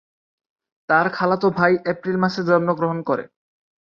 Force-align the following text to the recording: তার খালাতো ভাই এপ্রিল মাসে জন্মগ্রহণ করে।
তার 0.89 1.07
খালাতো 1.13 1.47
ভাই 1.57 1.73
এপ্রিল 1.91 2.17
মাসে 2.23 2.41
জন্মগ্রহণ 2.49 2.99
করে। 3.09 3.23